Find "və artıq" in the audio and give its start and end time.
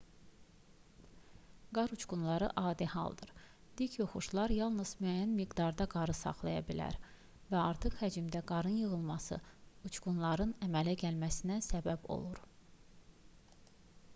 7.53-7.99